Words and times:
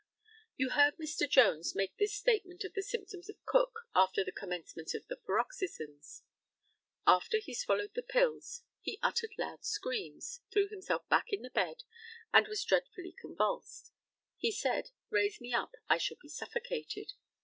You 0.57 0.69
heard 0.71 0.97
Mr. 0.97 1.29
Jones 1.29 1.75
make 1.75 1.95
this 1.97 2.15
statement 2.15 2.63
of 2.63 2.73
the 2.73 2.81
symptoms 2.81 3.29
of 3.29 3.35
Cook 3.45 3.81
after 3.93 4.23
the 4.23 4.31
commencement 4.31 4.95
of 4.95 5.05
the 5.05 5.15
paroxysms: 5.15 6.23
After 7.05 7.37
he 7.37 7.53
swallowed 7.53 7.93
the 7.93 8.01
pills 8.01 8.63
he 8.79 8.97
uttered 9.03 9.35
loud 9.37 9.63
screams, 9.63 10.41
threw 10.51 10.67
himself 10.69 11.07
back 11.07 11.25
in 11.31 11.43
the 11.43 11.51
bed, 11.51 11.83
and 12.33 12.47
was 12.47 12.63
dreadfully 12.65 13.11
convulsed. 13.11 13.91
He 14.37 14.51
said, 14.51 14.89
"Raise 15.11 15.39
me 15.39 15.53
up! 15.53 15.75
I 15.87 15.99
shall 15.99 16.17
be 16.19 16.29
suffocated." 16.29 17.13